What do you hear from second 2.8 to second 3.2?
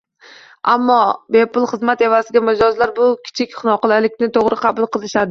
bu